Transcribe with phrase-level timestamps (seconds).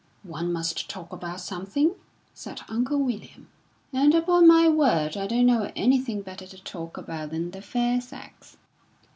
[0.23, 1.93] "One must talk about something,"
[2.33, 3.49] said Uncle William.
[3.93, 8.01] "And upon my word, I don't know anything better to talk about than the fair
[8.01, 8.57] sex."